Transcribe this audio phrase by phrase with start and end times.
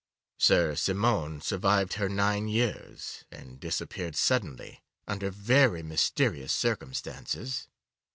[0.39, 7.67] Sir Simon survived her nine years, and disappeared suddenly under very mysterious circumstances.